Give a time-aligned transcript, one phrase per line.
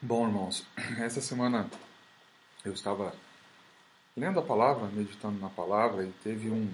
[0.00, 0.64] Bom, irmãos,
[1.00, 1.68] essa semana
[2.64, 3.12] eu estava
[4.16, 6.72] lendo a palavra, meditando na palavra, e teve um,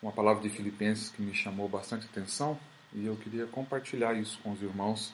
[0.00, 2.58] uma palavra de Filipenses que me chamou bastante atenção
[2.94, 5.12] e eu queria compartilhar isso com os irmãos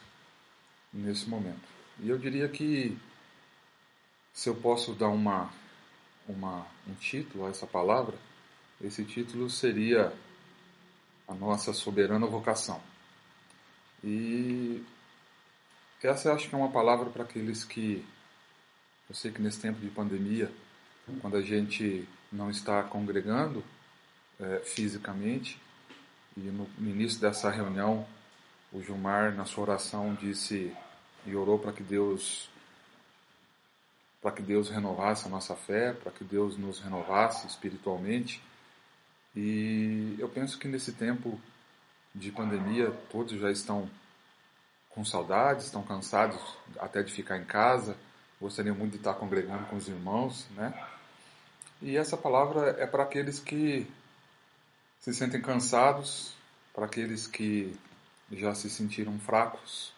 [0.92, 1.68] nesse momento.
[1.98, 2.96] E eu diria que,
[4.32, 5.50] se eu posso dar uma,
[6.28, 8.16] uma, um título a essa palavra,
[8.80, 10.12] esse título seria
[11.26, 12.80] A Nossa Soberana Vocação.
[14.04, 14.86] E
[16.06, 18.04] essa eu acho que é uma palavra para aqueles que.
[19.08, 20.50] Eu sei que nesse tempo de pandemia,
[21.20, 23.64] quando a gente não está congregando
[24.38, 25.58] é, fisicamente,
[26.36, 28.06] e no, início dessa reunião,
[28.72, 30.72] o Gilmar, na sua oração, disse
[31.26, 32.48] e orou para que Deus
[34.20, 38.42] para que Deus renovasse a nossa fé, para que Deus nos renovasse espiritualmente.
[39.34, 41.40] E eu penso que nesse tempo
[42.12, 43.88] de pandemia todos já estão
[44.98, 46.40] com saudades, estão cansados
[46.80, 47.96] até de ficar em casa,
[48.40, 50.74] gostariam muito de estar congregando com os irmãos, né?
[51.80, 53.86] E essa palavra é para aqueles que
[54.98, 56.34] se sentem cansados,
[56.74, 57.78] para aqueles que
[58.32, 59.92] já se sentiram fracos,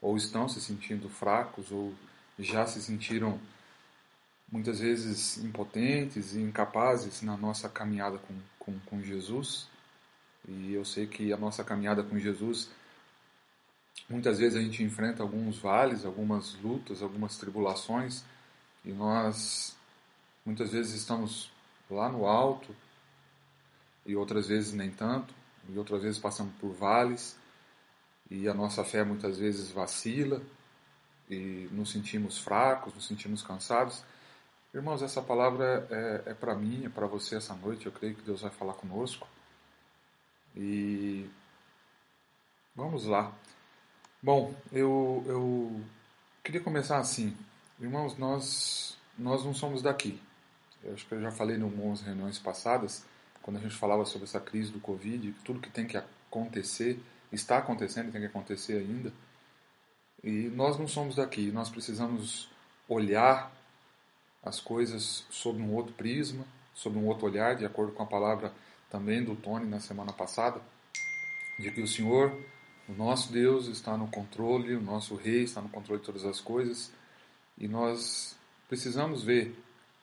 [0.00, 1.92] ou estão se sentindo fracos, ou
[2.38, 3.36] já se sentiram
[4.48, 9.66] muitas vezes impotentes e incapazes na nossa caminhada com, com, com Jesus.
[10.46, 12.70] E eu sei que a nossa caminhada com Jesus
[14.08, 18.24] Muitas vezes a gente enfrenta alguns vales, algumas lutas, algumas tribulações
[18.84, 19.76] e nós
[20.44, 21.52] muitas vezes estamos
[21.90, 22.74] lá no alto
[24.06, 25.34] e outras vezes nem tanto,
[25.68, 27.36] e outras vezes passamos por vales
[28.30, 30.40] e a nossa fé muitas vezes vacila
[31.28, 34.02] e nos sentimos fracos, nos sentimos cansados.
[34.72, 37.86] Irmãos, essa palavra é, é para mim, é para você essa noite.
[37.86, 39.26] Eu creio que Deus vai falar conosco.
[40.56, 41.28] E
[42.74, 43.32] vamos lá.
[44.22, 45.80] Bom, eu, eu
[46.44, 47.34] queria começar assim.
[47.80, 50.20] Irmãos, nós, nós não somos daqui.
[50.84, 53.02] Eu acho que eu já falei em algumas reuniões passadas,
[53.40, 57.00] quando a gente falava sobre essa crise do Covid, tudo que tem que acontecer,
[57.32, 59.10] está acontecendo tem que acontecer ainda.
[60.22, 62.50] E nós não somos daqui, nós precisamos
[62.86, 63.50] olhar
[64.42, 66.44] as coisas sob um outro prisma,
[66.74, 68.52] sob um outro olhar, de acordo com a palavra
[68.90, 70.60] também do Tony na semana passada,
[71.58, 72.38] de que o Senhor
[72.90, 76.40] o nosso Deus está no controle, o nosso Rei está no controle de todas as
[76.40, 76.92] coisas
[77.56, 78.36] e nós
[78.68, 79.56] precisamos ver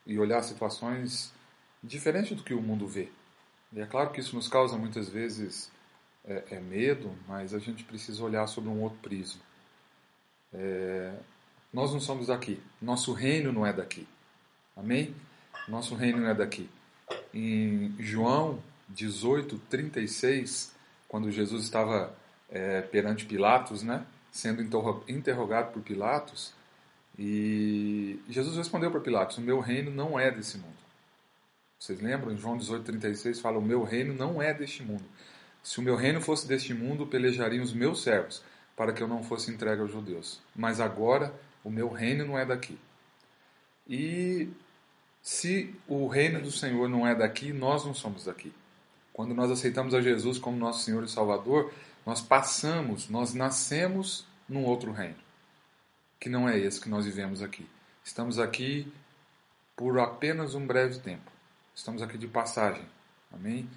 [0.06, 1.34] e olhar situações
[1.84, 3.10] diferentes do que o mundo vê.
[3.74, 5.70] E é claro que isso nos causa muitas vezes
[6.24, 9.42] é, é medo, mas a gente precisa olhar sobre um outro prisma.
[10.54, 11.14] É,
[11.74, 14.08] nós não somos daqui, nosso reino não é daqui.
[14.78, 15.14] Amém?
[15.68, 16.70] Nosso reino não é daqui.
[17.34, 20.74] Em João 18, 36,
[21.10, 22.16] quando Jesus estava
[22.50, 24.06] é, perante Pilatos, né?
[24.32, 24.62] sendo
[25.08, 26.54] interrogado por Pilatos.
[27.18, 30.78] E Jesus respondeu para Pilatos: O meu reino não é desse mundo.
[31.80, 32.32] Vocês lembram?
[32.32, 35.06] Em João 18,36 fala: O meu reino não é deste mundo.
[35.64, 38.44] Se o meu reino fosse deste mundo, pelejariam os meus servos,
[38.76, 40.40] para que eu não fosse entregue aos judeus.
[40.56, 42.78] Mas agora o meu reino não é daqui.
[43.90, 44.50] E
[45.22, 48.54] se o reino do Senhor não é daqui, nós não somos daqui.
[49.12, 51.74] Quando nós aceitamos a Jesus como nosso Senhor e Salvador,
[52.08, 55.18] nós passamos, nós nascemos num outro reino,
[56.18, 57.68] que não é esse que nós vivemos aqui.
[58.02, 58.90] Estamos aqui
[59.76, 61.30] por apenas um breve tempo.
[61.76, 62.86] Estamos aqui de passagem.
[63.30, 63.70] Amém?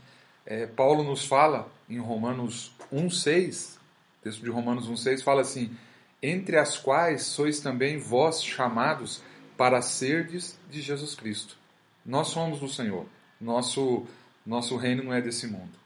[0.46, 3.78] É, Paulo nos fala em Romanos 1,6,
[4.22, 5.76] texto de Romanos 1,6, fala assim:
[6.22, 9.24] Entre as quais sois também vós chamados
[9.56, 11.56] para serdes de Jesus Cristo.
[12.06, 13.06] Nós somos do Senhor.
[13.41, 14.06] Nosso,
[14.47, 15.76] nosso reino não é desse mundo.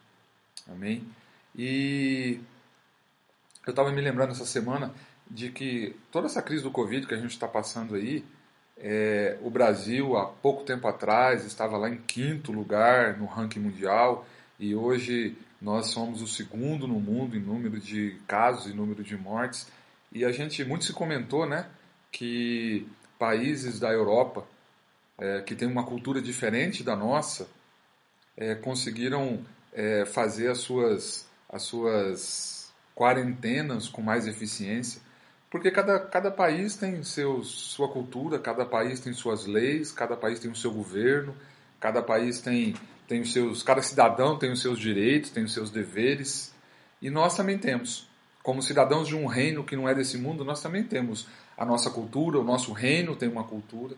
[0.68, 1.08] Amém?
[1.56, 2.40] E
[3.66, 4.92] eu estava me lembrando essa semana
[5.30, 8.24] de que toda essa crise do Covid que a gente está passando aí,
[8.76, 14.26] é, o Brasil, há pouco tempo atrás, estava lá em quinto lugar no ranking mundial
[14.58, 19.16] e hoje nós somos o segundo no mundo em número de casos e número de
[19.16, 19.66] mortes.
[20.12, 21.66] E a gente, muito se comentou, né,
[22.12, 22.86] que
[23.18, 24.46] países da Europa,
[25.18, 27.48] é, que têm uma cultura diferente da nossa,
[28.36, 35.00] é, conseguiram é, fazer as suas as suas quarentenas com mais eficiência,
[35.48, 40.40] porque cada, cada país tem seus, sua cultura, cada país tem suas leis, cada país
[40.40, 41.32] tem o seu governo,
[41.78, 42.74] cada país tem,
[43.06, 46.52] tem os seus, cada cidadão tem os seus direitos, tem os seus deveres,
[47.00, 48.08] e nós também temos.
[48.42, 51.88] Como cidadãos de um reino que não é desse mundo, nós também temos a nossa
[51.88, 53.94] cultura, o nosso reino tem uma cultura,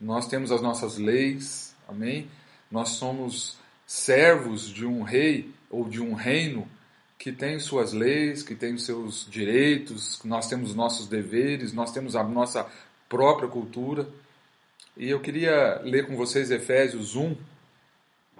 [0.00, 2.28] nós temos as nossas leis, amém?
[2.68, 3.56] Nós somos
[3.86, 6.68] servos de um rei ou de um reino
[7.18, 12.22] que tem suas leis, que tem seus direitos, nós temos nossos deveres, nós temos a
[12.22, 12.70] nossa
[13.08, 14.08] própria cultura.
[14.96, 17.36] E eu queria ler com vocês Efésios 1,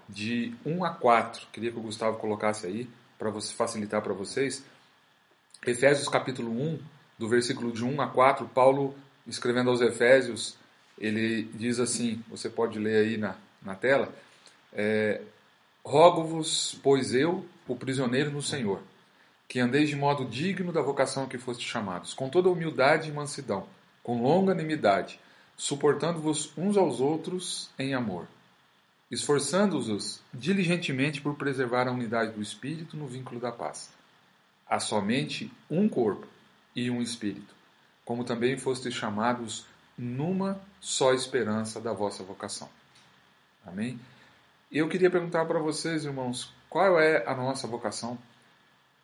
[0.09, 1.49] de 1 a 4.
[1.53, 2.89] Queria que o Gustavo colocasse aí,
[3.19, 4.65] para facilitar para vocês.
[5.67, 6.79] Efésios capítulo 1,
[7.19, 8.95] do versículo de 1 a 4, Paulo,
[9.27, 10.57] escrevendo aos Efésios,
[10.99, 14.15] ele diz assim, você pode ler aí na, na tela,
[14.73, 15.23] é,
[15.85, 18.81] Rogo-vos, pois eu, o prisioneiro no Senhor,
[19.47, 23.67] que andeis de modo digno da vocação que foste chamados, com toda humildade e mansidão,
[24.03, 25.21] com longanimidade,
[25.59, 28.27] suportando-vos uns aos outros em amor,
[29.11, 33.91] esforçando-os diligentemente por preservar a unidade do Espírito no vínculo da paz.
[34.67, 36.27] Há somente um corpo
[36.75, 37.55] e um Espírito,
[38.07, 39.67] como também fostes chamados
[39.99, 42.71] numa só esperança da vossa vocação.
[43.67, 44.01] Amém?
[44.75, 48.19] Eu queria perguntar para vocês, irmãos, qual é a nossa vocação?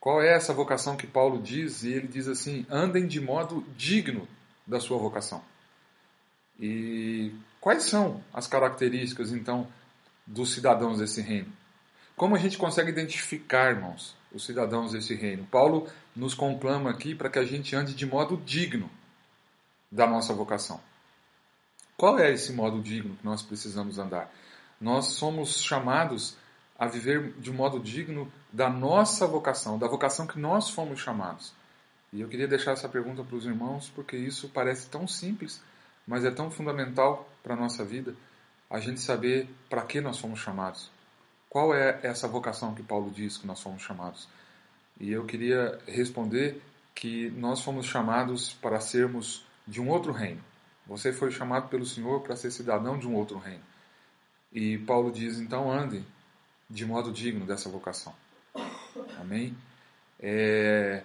[0.00, 1.84] Qual é essa vocação que Paulo diz?
[1.84, 4.26] E ele diz assim: andem de modo digno
[4.66, 5.40] da sua vocação.
[6.58, 9.68] E quais são as características, então,
[10.26, 11.52] dos cidadãos desse reino?
[12.16, 15.46] Como a gente consegue identificar, irmãos, os cidadãos desse reino?
[15.46, 18.90] Paulo nos conclama aqui para que a gente ande de modo digno
[19.88, 20.80] da nossa vocação.
[21.96, 24.32] Qual é esse modo digno que nós precisamos andar?
[24.80, 26.36] Nós somos chamados
[26.78, 31.52] a viver de modo digno da nossa vocação, da vocação que nós fomos chamados.
[32.12, 35.62] E eu queria deixar essa pergunta para os irmãos, porque isso parece tão simples,
[36.06, 38.14] mas é tão fundamental para a nossa vida,
[38.70, 40.90] a gente saber para que nós fomos chamados.
[41.50, 44.28] Qual é essa vocação que Paulo diz que nós fomos chamados?
[44.98, 46.62] E eu queria responder
[46.94, 50.42] que nós fomos chamados para sermos de um outro reino.
[50.86, 53.69] Você foi chamado pelo Senhor para ser cidadão de um outro reino.
[54.52, 56.04] E Paulo diz: então ande
[56.68, 58.14] de modo digno dessa vocação.
[59.20, 59.56] Amém?
[60.18, 61.02] É,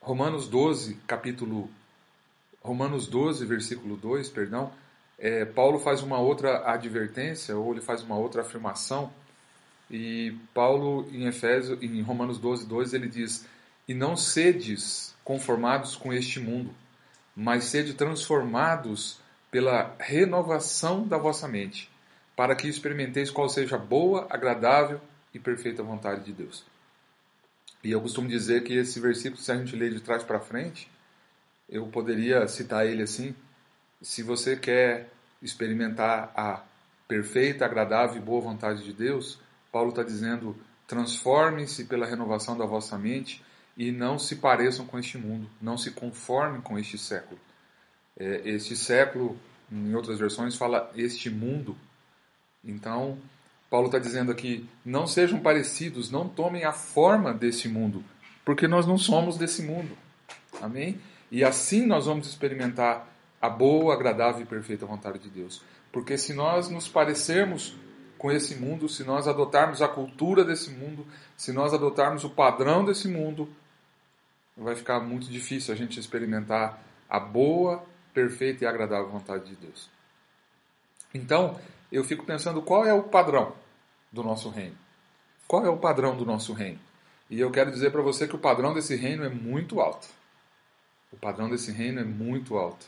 [0.00, 1.70] Romanos 12, capítulo.
[2.60, 4.72] Romanos 12, versículo 2, perdão.
[5.18, 9.12] É, Paulo faz uma outra advertência, ou ele faz uma outra afirmação.
[9.90, 13.46] E Paulo, em Efésio, em Romanos 12, 2, ele diz:
[13.86, 16.74] E não sedes conformados com este mundo,
[17.36, 19.20] mas sede transformados
[19.50, 21.93] pela renovação da vossa mente
[22.36, 25.00] para que experimenteis qual seja a boa, agradável
[25.32, 26.64] e perfeita vontade de Deus.
[27.82, 30.90] E eu costumo dizer que esse versículo, se a gente ler de trás para frente,
[31.68, 33.34] eu poderia citar ele assim:
[34.00, 35.10] se você quer
[35.42, 36.62] experimentar a
[37.06, 39.38] perfeita, agradável e boa vontade de Deus,
[39.70, 40.56] Paulo está dizendo:
[40.86, 43.42] transformem-se pela renovação da vossa mente
[43.76, 47.40] e não se pareçam com este mundo, não se conformem com este século.
[48.16, 49.38] É, este século,
[49.70, 51.76] em outras versões, fala este mundo,
[52.64, 53.18] então,
[53.70, 58.04] Paulo está dizendo aqui: não sejam parecidos, não tomem a forma desse mundo,
[58.44, 59.96] porque nós não somos desse mundo.
[60.60, 61.00] Amém?
[61.30, 63.08] E assim nós vamos experimentar
[63.40, 65.62] a boa, agradável e perfeita vontade de Deus.
[65.92, 67.76] Porque se nós nos parecermos
[68.16, 71.06] com esse mundo, se nós adotarmos a cultura desse mundo,
[71.36, 73.48] se nós adotarmos o padrão desse mundo,
[74.56, 77.84] vai ficar muito difícil a gente experimentar a boa,
[78.14, 79.90] perfeita e agradável vontade de Deus.
[81.12, 81.60] Então,
[81.94, 83.54] eu fico pensando qual é o padrão
[84.10, 84.76] do nosso reino.
[85.46, 86.80] Qual é o padrão do nosso reino?
[87.30, 90.08] E eu quero dizer para você que o padrão desse reino é muito alto.
[91.12, 92.86] O padrão desse reino é muito alto.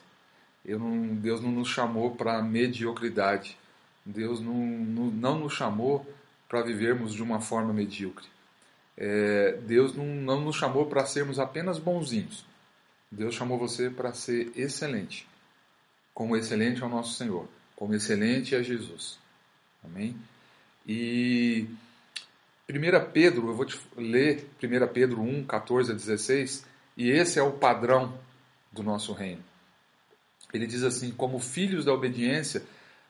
[0.65, 3.57] Não, Deus não nos chamou para mediocridade.
[4.05, 6.05] Deus não, não, não, nos chamou
[6.49, 8.27] para vivermos de uma forma medíocre.
[8.97, 12.45] É, Deus não, não nos chamou para sermos apenas bonzinhos.
[13.11, 15.29] Deus chamou você para ser excelente,
[16.13, 17.47] como excelente é o nosso Senhor
[17.77, 19.19] como excelente é Jesus.
[19.85, 20.17] Amém?
[20.87, 21.69] E
[22.69, 26.67] 1 Pedro, eu vou te ler 1 Pedro 1, 14 a 16,
[26.97, 28.19] e esse é o padrão
[28.73, 29.45] do nosso reino.
[30.53, 32.65] Ele diz assim: Como filhos da obediência,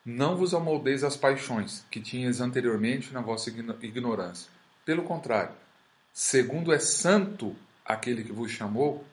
[0.05, 4.51] não vos amoldeis às paixões que tinhas anteriormente na vossa ignorância.
[4.85, 5.55] Pelo contrário,
[6.13, 9.05] segundo é santo aquele que vos chamou,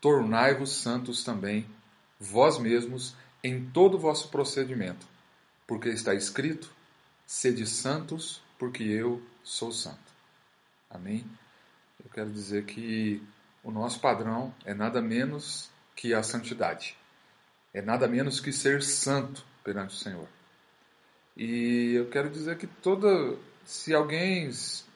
[0.00, 1.66] tornai-vos santos também,
[2.18, 5.06] vós mesmos, em todo o vosso procedimento,
[5.66, 6.72] porque está escrito:
[7.26, 10.12] sede santos, porque eu sou santo.
[10.90, 11.24] Amém?
[12.04, 13.22] Eu quero dizer que
[13.62, 16.96] o nosso padrão é nada menos que a santidade.
[17.72, 20.28] É nada menos que ser santo perante o Senhor.
[21.36, 23.36] E eu quero dizer que toda.
[23.64, 24.50] Se alguém.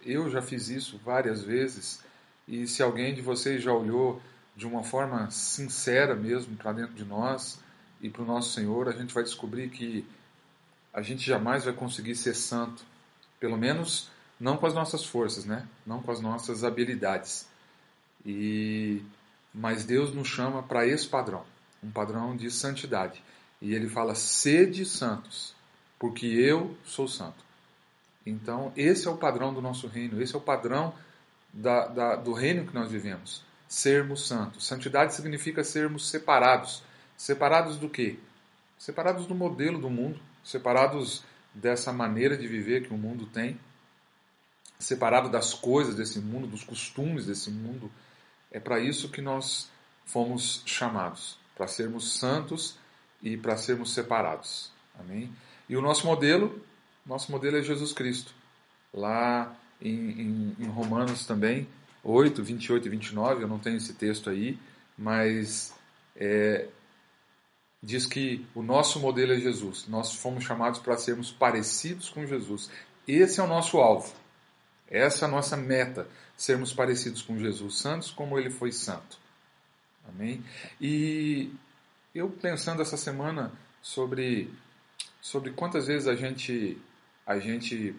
[0.05, 2.03] Eu já fiz isso várias vezes.
[2.47, 4.21] E se alguém de vocês já olhou
[4.55, 7.59] de uma forma sincera mesmo para dentro de nós,
[8.01, 10.05] e para o nosso Senhor, a gente vai descobrir que
[10.93, 12.85] a gente jamais vai conseguir ser santo,
[13.39, 15.67] pelo menos não com as nossas forças, né?
[15.87, 17.47] Não com as nossas habilidades.
[18.25, 19.03] E
[19.53, 21.45] mas Deus nos chama para esse padrão,
[21.83, 23.23] um padrão de santidade.
[23.61, 25.55] E ele fala: "Sede santos,
[25.99, 27.47] porque eu sou santo".
[28.27, 30.93] Então, esse é o padrão do nosso reino, esse é o padrão
[31.53, 33.43] da, da, do reino que nós vivemos.
[33.69, 34.67] Sermos santos.
[34.67, 36.83] Santidade significa sermos separados.
[37.17, 38.19] Separados do quê?
[38.79, 43.59] Separados do modelo do mundo, separados dessa maneira de viver que o mundo tem,
[44.79, 47.91] separado das coisas desse mundo, dos costumes desse mundo.
[48.51, 49.71] É para isso que nós
[50.05, 52.79] fomos chamados, para sermos santos
[53.23, 54.71] e para sermos separados.
[54.99, 55.33] Amém?
[55.69, 56.63] E o nosso modelo,
[57.05, 58.35] nosso modelo é Jesus Cristo.
[58.93, 61.67] Lá em, em, em Romanos também,
[62.05, 64.59] 8, 28 e 29, eu não tenho esse texto aí,
[64.97, 65.75] mas
[66.15, 66.69] é,
[67.87, 69.87] diz que o nosso modelo é Jesus.
[69.87, 72.69] Nós fomos chamados para sermos parecidos com Jesus.
[73.07, 74.13] Esse é o nosso alvo.
[74.89, 79.19] Essa é a nossa meta, sermos parecidos com Jesus, santos como ele foi santo.
[80.09, 80.45] Amém?
[80.81, 81.53] E
[82.13, 84.53] eu pensando essa semana sobre
[85.21, 86.81] sobre quantas vezes a gente
[87.25, 87.95] a gente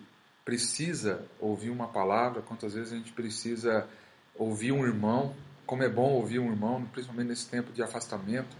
[0.45, 3.87] precisa ouvir uma palavra, quantas vezes a gente precisa
[4.35, 8.55] ouvir um irmão, como é bom ouvir um irmão, principalmente nesse tempo de afastamento,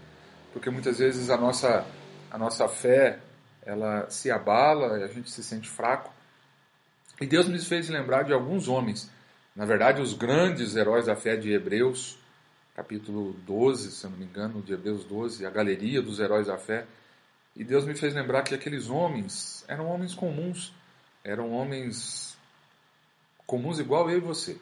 [0.52, 1.86] porque muitas vezes a nossa
[2.30, 3.20] a nossa fé
[3.62, 6.12] ela se abala, a gente se sente fraco
[7.20, 9.10] e Deus me fez lembrar de alguns homens,
[9.54, 12.16] na verdade, os grandes heróis da fé de Hebreus,
[12.76, 16.56] capítulo 12, se eu não me engano, de Hebreus 12, a galeria dos heróis da
[16.56, 16.86] fé.
[17.56, 20.72] E Deus me fez lembrar que aqueles homens eram homens comuns,
[21.24, 22.38] eram homens
[23.44, 24.56] comuns igual eu e você.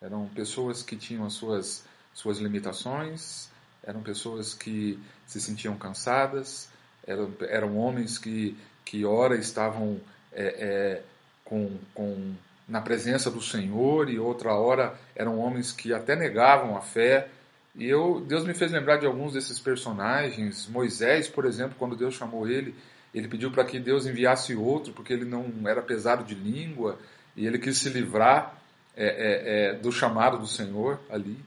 [0.00, 1.84] Eram pessoas que tinham as suas,
[2.14, 3.50] suas limitações,
[3.86, 6.68] eram pessoas que se sentiam cansadas,
[7.06, 10.00] eram, eram homens que, que ora estavam
[10.32, 11.02] é, é,
[11.44, 12.34] com, com,
[12.68, 17.28] na presença do Senhor e outra hora eram homens que até negavam a fé.
[17.74, 20.66] E eu, Deus me fez lembrar de alguns desses personagens.
[20.66, 22.74] Moisés, por exemplo, quando Deus chamou ele,
[23.14, 26.98] ele pediu para que Deus enviasse outro, porque ele não era pesado de língua
[27.36, 28.58] e ele quis se livrar
[28.96, 31.38] é, é, é, do chamado do Senhor ali.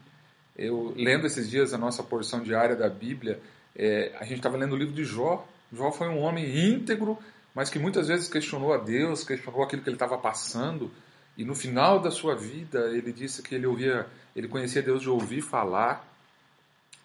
[0.62, 3.40] Eu lendo esses dias a nossa porção diária da Bíblia,
[3.74, 5.48] é, a gente estava lendo o livro de Jó.
[5.72, 7.18] Jó foi um homem íntegro,
[7.56, 10.92] mas que muitas vezes questionou a Deus, questionou aquilo que ele estava passando,
[11.38, 15.10] e no final da sua vida ele disse que ele ouvia, ele conhecia Deus de
[15.10, 16.06] ouvir falar,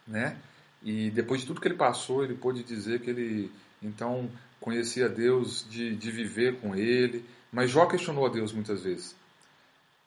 [0.04, 0.36] né?
[0.82, 4.28] E depois de tudo que ele passou, ele pôde dizer que ele então
[4.60, 9.14] conhecia Deus de, de viver com ele, mas Jó questionou a Deus muitas vezes.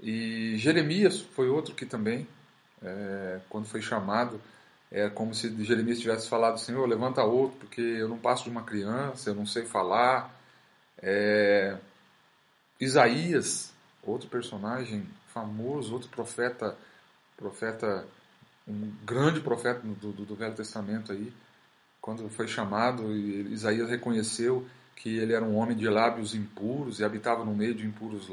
[0.01, 2.27] E Jeremias foi outro que também,
[2.81, 4.39] é, quando foi chamado,
[4.91, 8.63] é como se Jeremias tivesse falado: Senhor, levanta outro, porque eu não passo de uma
[8.63, 10.33] criança, eu não sei falar.
[10.99, 11.77] É...
[12.79, 16.75] Isaías, outro personagem famoso, outro profeta,
[17.35, 18.05] profeta,
[18.67, 21.33] um grande profeta do, do, do Velho Testamento aí,
[21.99, 24.65] quando foi chamado, Isaías reconheceu
[24.95, 28.27] que ele era um homem de lábios impuros e habitava no meio de impuros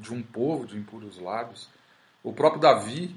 [0.00, 1.68] de um povo de impuros lábios.
[2.22, 3.14] O próprio Davi,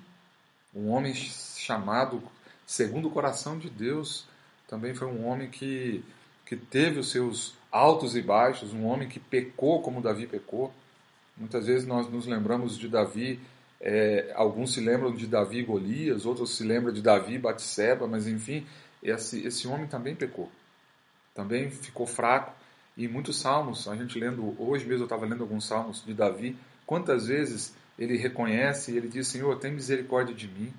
[0.78, 2.22] um homem chamado
[2.66, 4.28] segundo o coração de Deus,
[4.68, 6.04] também foi um homem que,
[6.46, 10.72] que teve os seus altos e baixos, um homem que pecou como Davi pecou.
[11.36, 13.40] Muitas vezes nós nos lembramos de Davi,
[13.80, 18.66] é, alguns se lembram de Davi Golias, outros se lembram de Davi Batseba, mas enfim,
[19.02, 20.52] esse, esse homem também pecou.
[21.34, 22.54] Também ficou fraco.
[22.96, 26.58] E muitos salmos, a gente lendo, hoje mesmo eu estava lendo alguns salmos de Davi,
[26.86, 30.74] quantas vezes ele reconhece e ele diz: Senhor, tem misericórdia de mim.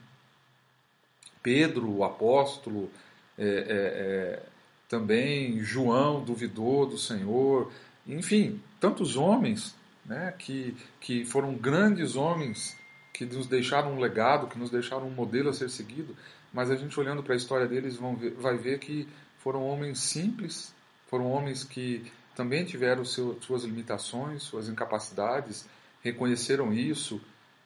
[1.43, 2.91] Pedro, o apóstolo,
[3.37, 4.43] é, é, é,
[4.89, 7.71] também João duvidou do Senhor,
[8.07, 12.77] enfim, tantos homens né, que, que foram grandes homens
[13.13, 16.17] que nos deixaram um legado, que nos deixaram um modelo a ser seguido,
[16.53, 19.09] mas a gente olhando para a história deles vão ver, vai ver que
[19.39, 20.75] foram homens simples,
[21.09, 25.67] foram homens que também tiveram seu, suas limitações, suas incapacidades,
[26.03, 27.21] reconheceram isso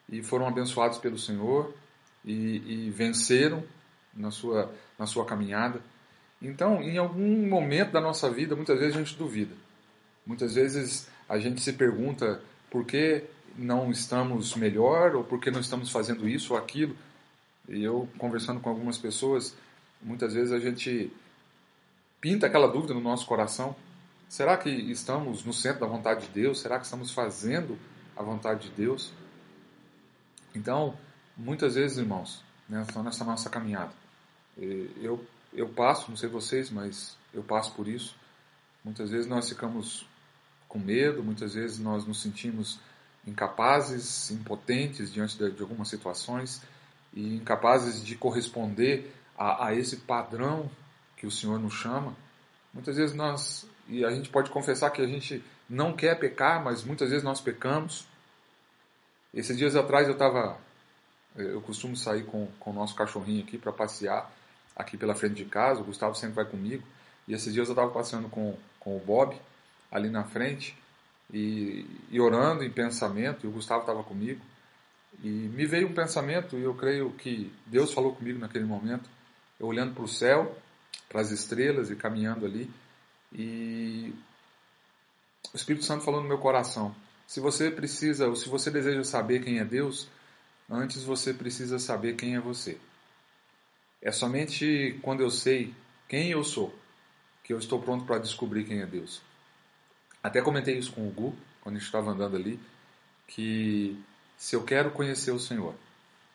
[0.09, 1.75] e foram abençoados pelo Senhor
[2.25, 3.65] e, e venceram
[4.15, 5.81] na sua, na sua caminhada.
[6.41, 9.55] Então, em algum momento da nossa vida, muitas vezes a gente duvida.
[10.27, 13.25] Muitas vezes a gente se pergunta por que
[13.57, 16.97] não estamos melhor ou por que não estamos fazendo isso ou aquilo.
[17.69, 19.55] E eu, conversando com algumas pessoas,
[20.01, 21.13] muitas vezes a gente
[22.21, 23.75] pinta aquela dúvida no nosso coração.
[24.29, 26.61] Será que estamos no centro da vontade de Deus?
[26.61, 27.79] Será que estamos fazendo
[28.17, 29.13] a vontade de Deus?
[30.55, 30.97] Então,
[31.37, 33.93] muitas vezes, irmãos, né, nessa nossa caminhada,
[34.57, 38.15] eu, eu passo, não sei vocês, mas eu passo por isso.
[38.85, 40.07] Muitas vezes nós ficamos
[40.69, 42.79] com medo, muitas vezes nós nos sentimos
[43.27, 46.63] incapazes, impotentes diante de, de algumas situações
[47.15, 50.71] e incapazes de corresponder a, a esse padrão
[51.17, 52.17] que o Senhor nos chama.
[52.73, 56.85] Muitas vezes nós, e a gente pode confessar que a gente não quer pecar, mas
[56.85, 58.07] muitas vezes nós pecamos.
[59.33, 60.59] Esses dias atrás eu estava,
[61.35, 64.31] eu costumo sair com, com o nosso cachorrinho aqui para passear
[64.77, 66.83] aqui pela frente de casa, o Gustavo sempre vai comigo,
[67.27, 69.35] e esses dias eu estava passeando com, com o Bob
[69.91, 70.77] ali na frente,
[71.33, 74.43] e, e orando em pensamento, e o Gustavo estava comigo,
[75.23, 79.09] e me veio um pensamento, e eu creio que Deus falou comigo naquele momento,
[79.59, 80.55] eu olhando para o céu,
[81.09, 82.71] para as estrelas e caminhando ali,
[83.33, 84.15] e
[85.53, 86.95] o Espírito Santo falou no meu coração:
[87.27, 90.09] se você precisa, ou se você deseja saber quem é Deus,
[90.71, 92.79] antes você precisa saber quem é você.
[94.01, 95.75] É somente quando eu sei
[96.09, 96.75] quem eu sou
[97.43, 99.21] que eu estou pronto para descobrir quem é Deus.
[100.23, 102.61] Até comentei isso com o Gu, quando a gente estava andando ali,
[103.27, 104.01] que
[104.37, 105.75] se eu quero conhecer o Senhor,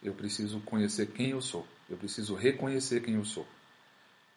[0.04, 1.66] eu preciso conhecer quem eu sou.
[1.90, 3.48] Eu preciso reconhecer quem eu sou.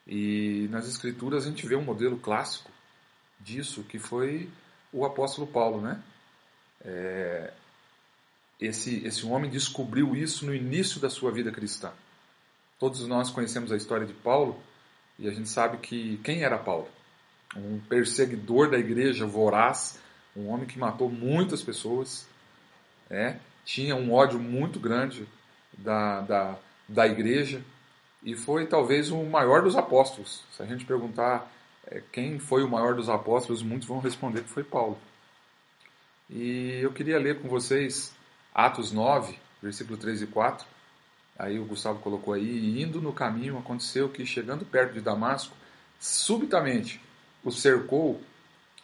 [0.07, 2.71] E nas Escrituras a gente vê um modelo clássico
[3.40, 4.49] disso, que foi
[4.92, 6.02] o apóstolo Paulo, né?
[6.85, 7.52] É,
[8.61, 11.92] esse, esse homem descobriu isso no início da sua vida cristã.
[12.78, 14.61] Todos nós conhecemos a história de Paulo
[15.18, 16.88] e a gente sabe que quem era Paulo?
[17.56, 19.99] Um perseguidor da igreja voraz,
[20.37, 22.28] um homem que matou muitas pessoas,
[23.09, 25.26] é, tinha um ódio muito grande
[25.76, 27.62] da, da, da igreja
[28.23, 30.44] e foi talvez o maior dos apóstolos.
[30.52, 31.50] Se a gente perguntar
[32.13, 34.99] quem foi o maior dos apóstolos, muitos vão responder que foi Paulo.
[36.29, 38.15] E eu queria ler com vocês
[38.55, 40.67] Atos 9, versículo 3 e 4.
[41.39, 45.57] Aí o Gustavo colocou aí, indo no caminho aconteceu que chegando perto de Damasco,
[45.99, 47.01] subitamente
[47.43, 48.21] o cercou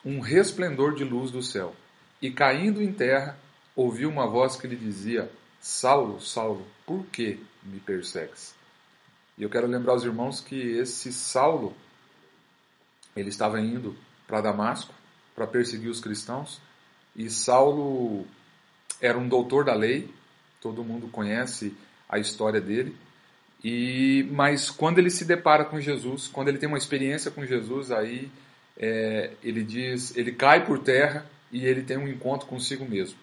[0.05, 1.75] um resplendor de luz do céu.
[2.21, 3.39] E caindo em terra,
[3.75, 8.55] ouviu uma voz que lhe dizia: Saulo, Saulo, por que me persegues?
[9.37, 11.77] E eu quero lembrar aos irmãos que esse Saulo,
[13.17, 13.97] ele estava indo
[14.27, 14.95] para Damasco
[15.35, 16.61] para perseguir os cristãos,
[17.15, 18.27] e Saulo
[19.01, 20.11] era um doutor da lei,
[20.61, 21.75] todo mundo conhece
[22.09, 22.97] a história dele.
[23.63, 27.91] E mas quando ele se depara com Jesus, quando ele tem uma experiência com Jesus,
[27.91, 28.31] aí
[28.77, 33.19] é, ele diz, ele cai por terra e ele tem um encontro consigo mesmo.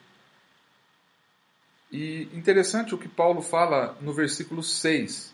[1.92, 5.32] E interessante o que Paulo fala no versículo 6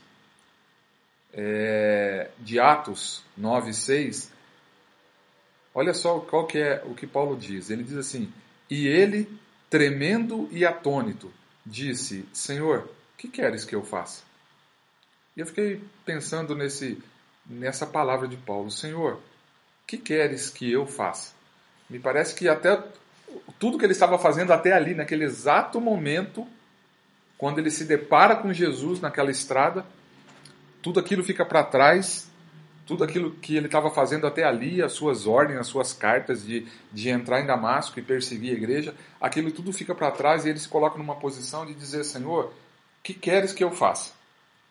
[1.34, 4.32] é, de Atos 9, 6,
[5.74, 7.70] olha só qual que é o que Paulo diz.
[7.70, 8.32] Ele diz assim:
[8.70, 9.28] E ele,
[9.70, 11.32] tremendo e atônito,
[11.66, 14.24] disse: Senhor, que queres que eu faça?
[15.36, 17.02] E eu fiquei pensando nesse,
[17.46, 19.20] nessa palavra de Paulo: Senhor,
[19.88, 21.34] que queres que eu faça?
[21.90, 22.82] Me parece que até
[23.58, 26.48] tudo que ele estava fazendo até ali, naquele exato momento,
[27.38, 29.86] quando ele se depara com Jesus naquela estrada,
[30.82, 32.29] tudo aquilo fica para trás,
[32.90, 36.66] tudo aquilo que ele estava fazendo até ali, as suas ordens, as suas cartas de,
[36.92, 40.58] de entrar em Damasco e perseguir a igreja, aquilo tudo fica para trás e ele
[40.58, 42.52] se coloca numa posição de dizer: Senhor,
[43.04, 44.14] que queres que eu faça?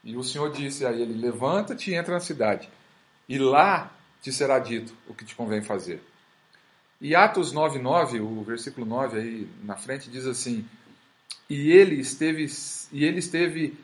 [0.02, 2.68] E o Senhor disse a ele: Levanta-te e entra na cidade,
[3.28, 6.02] e lá te será dito o que te convém fazer.
[7.00, 10.66] E Atos 9:9, o versículo 9 aí na frente diz assim:
[11.48, 12.48] E ele esteve
[12.90, 13.78] e ele esteve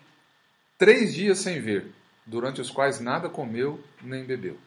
[0.77, 1.95] três dias sem ver
[2.27, 4.59] durante os quais nada comeu nem bebeu.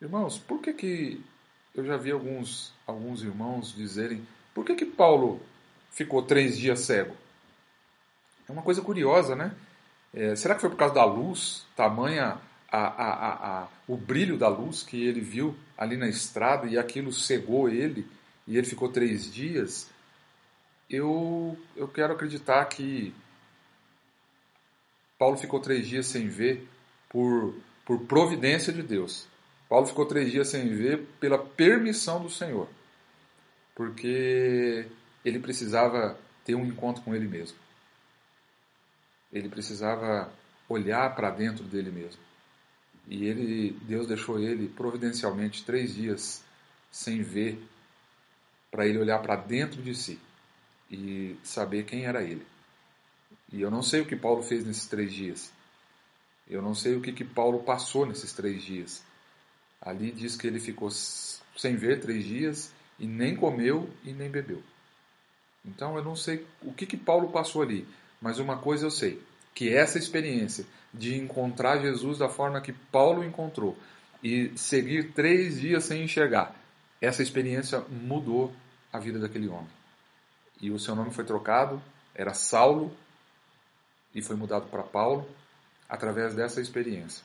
[0.00, 1.24] Irmãos, por que que
[1.74, 5.40] eu já vi alguns, alguns irmãos dizerem por que que Paulo
[5.90, 7.14] ficou três dias cego?
[8.48, 9.54] É uma coisa curiosa, né?
[10.14, 12.38] É, será que foi por causa da luz, tamanha
[12.72, 17.12] a, a, a, o brilho da luz que ele viu ali na estrada e aquilo
[17.12, 18.06] cegou ele
[18.46, 19.90] e ele ficou três dias?
[20.88, 23.14] Eu, eu quero acreditar que
[25.18, 26.66] Paulo ficou três dias sem ver
[27.08, 29.26] por, por providência de Deus.
[29.68, 32.68] Paulo ficou três dias sem ver pela permissão do Senhor,
[33.74, 34.86] porque
[35.24, 37.58] ele precisava ter um encontro com ele mesmo.
[39.32, 40.32] Ele precisava
[40.68, 42.20] olhar para dentro dele mesmo.
[43.08, 46.44] E ele, Deus deixou ele providencialmente três dias
[46.90, 47.60] sem ver,
[48.70, 50.18] para ele olhar para dentro de si
[50.90, 52.46] e saber quem era ele.
[53.52, 55.52] E eu não sei o que Paulo fez nesses três dias.
[56.48, 59.02] Eu não sei o que, que Paulo passou nesses três dias.
[59.80, 64.62] Ali diz que ele ficou sem ver três dias e nem comeu e nem bebeu.
[65.64, 67.86] Então eu não sei o que, que Paulo passou ali,
[68.20, 69.20] mas uma coisa eu sei,
[69.54, 73.76] que essa experiência de encontrar Jesus da forma que Paulo encontrou
[74.22, 76.54] e seguir três dias sem enxergar,
[77.00, 78.52] essa experiência mudou
[78.92, 79.68] a vida daquele homem.
[80.60, 81.82] e o seu nome foi trocado,
[82.14, 82.96] era Saulo,
[84.16, 85.28] e foi mudado para Paulo,
[85.86, 87.22] através dessa experiência.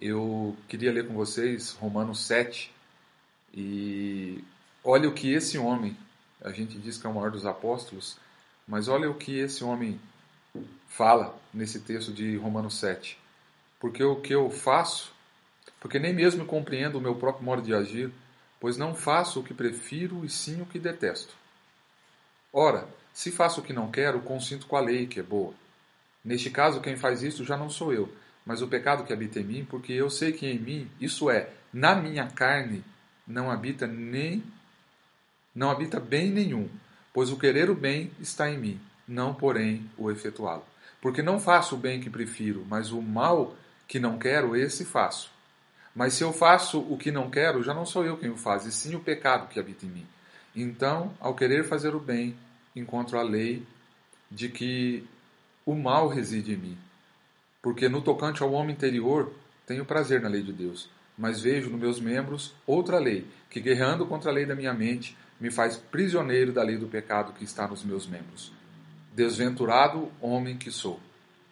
[0.00, 2.72] Eu queria ler com vocês Romanos 7,
[3.52, 4.44] e
[4.84, 5.96] olha o que esse homem,
[6.40, 8.16] a gente diz que é o maior dos apóstolos,
[8.68, 10.00] mas olha o que esse homem
[10.86, 13.18] fala nesse texto de Romanos 7.
[13.80, 15.12] Porque o que eu faço,
[15.80, 18.12] porque nem mesmo compreendo o meu próprio modo de agir,
[18.60, 21.34] pois não faço o que prefiro e sim o que detesto.
[22.52, 25.54] Ora, se faço o que não quero, consinto com a lei, que é boa.
[26.22, 29.42] Neste caso, quem faz isso já não sou eu, mas o pecado que habita em
[29.42, 32.84] mim, porque eu sei que em mim, isso é, na minha carne,
[33.26, 34.44] não habita nem
[35.54, 36.68] não habita bem nenhum,
[37.14, 40.66] pois o querer o bem está em mim, não porém o efetuá-lo.
[41.00, 43.56] Porque não faço o bem que prefiro, mas o mal
[43.88, 45.30] que não quero, esse faço.
[45.94, 48.66] Mas se eu faço o que não quero, já não sou eu quem o faz,
[48.66, 50.06] e sim o pecado que habita em mim.
[50.54, 52.36] Então, ao querer fazer o bem,
[52.76, 53.66] encontro a lei
[54.30, 55.04] de que
[55.64, 56.78] o mal reside em mim.
[57.62, 59.32] Porque no tocante ao homem interior,
[59.66, 64.06] tenho prazer na lei de Deus, mas vejo nos meus membros outra lei, que guerreando
[64.06, 67.66] contra a lei da minha mente, me faz prisioneiro da lei do pecado que está
[67.66, 68.52] nos meus membros.
[69.12, 71.00] Desventurado homem que sou,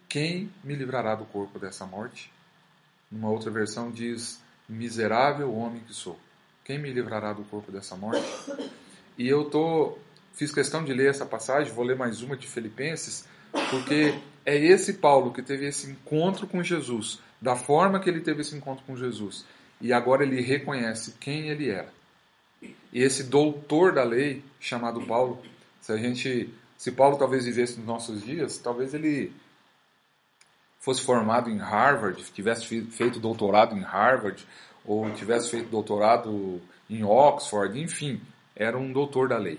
[0.08, 2.30] quem me livrará do corpo dessa morte?
[3.10, 6.18] Numa outra versão diz: Miserável homem que sou,
[6.64, 8.24] quem me livrará do corpo dessa morte?
[9.18, 9.98] E eu tô
[10.34, 13.26] fiz questão de ler essa passagem, vou ler mais uma de Filipenses,
[13.70, 18.42] porque é esse Paulo que teve esse encontro com Jesus, da forma que ele teve
[18.42, 19.44] esse encontro com Jesus,
[19.80, 21.92] e agora ele reconhece quem ele era.
[22.92, 25.40] E esse doutor da lei, chamado Paulo,
[25.80, 29.32] se a gente, se Paulo talvez vivesse nos nossos dias, talvez ele
[30.80, 34.44] fosse formado em Harvard, tivesse feito doutorado em Harvard,
[34.84, 38.20] ou tivesse feito doutorado em Oxford, enfim,
[38.54, 39.58] era um doutor da lei.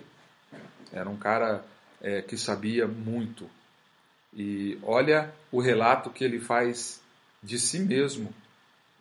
[0.96, 1.64] Era um cara
[2.02, 3.50] é, que sabia muito.
[4.34, 7.02] E olha o relato que ele faz
[7.44, 8.34] de si mesmo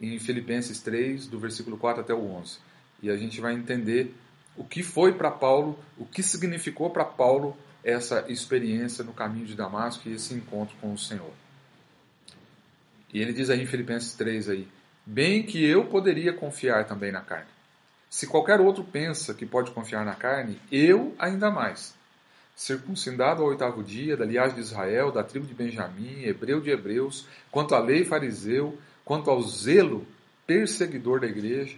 [0.01, 2.59] em Filipenses 3, do versículo 4 até o 11
[3.05, 4.15] e a gente vai entender
[4.57, 7.55] o que foi para Paulo, o que significou para Paulo
[7.85, 11.33] essa experiência no caminho de Damasco e esse encontro com o Senhor.
[13.13, 14.67] E ele diz aí em Filipenses 3 aí,
[15.05, 17.54] bem que eu poderia confiar também na carne.
[18.15, 21.95] Se qualquer outro pensa que pode confiar na carne, eu ainda mais.
[22.55, 27.27] Circuncidado ao oitavo dia, da linhagem de Israel, da tribo de Benjamim, hebreu de hebreus,
[27.51, 30.07] quanto à lei fariseu, quanto ao zelo
[30.47, 31.77] perseguidor da igreja,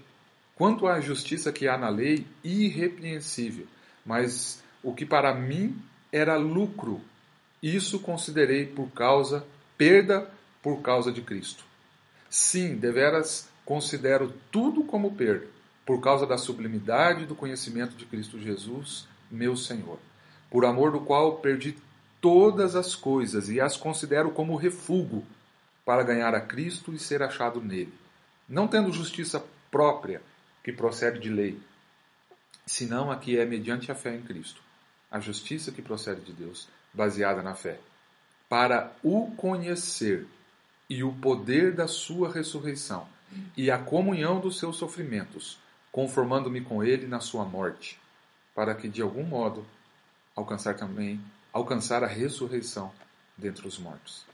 [0.57, 3.67] Quanto à justiça que há na lei, irrepreensível,
[4.07, 5.79] mas o que para mim
[6.11, 7.03] era lucro,
[7.63, 9.47] isso considerei por causa,
[9.77, 10.31] perda
[10.63, 11.63] por causa de Cristo.
[12.31, 15.47] Sim, deveras considero tudo como perda,
[15.87, 19.99] por causa da sublimidade do conhecimento de Cristo Jesus, meu Senhor,
[20.51, 21.77] por amor do qual perdi
[22.21, 25.25] todas as coisas e as considero como refúgio
[25.85, 27.95] para ganhar a Cristo e ser achado nele,
[28.49, 30.21] não tendo justiça própria
[30.65, 31.61] que procede de lei,
[32.67, 34.61] senão a que é mediante a fé em Cristo,
[35.09, 37.79] a justiça que procede de Deus, baseada na fé,
[38.49, 40.27] para o conhecer
[40.91, 43.07] e o poder da sua ressurreição
[43.57, 45.59] e a comunhão dos seus sofrimentos,
[45.97, 47.99] conformando-me com ele na sua morte,
[48.55, 49.65] para que de algum modo
[50.37, 51.19] alcançar também
[51.51, 52.93] alcançar a ressurreição
[53.35, 54.27] dentre os mortos.